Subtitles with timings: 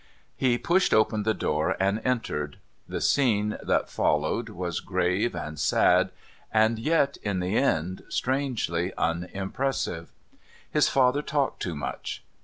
[0.35, 2.57] He pushed open the door and entered.
[2.87, 6.09] The scene that followed was grave and sad,
[6.51, 10.09] and yet, in the end, strangely unimpressive.
[10.71, 12.23] His father talked too much.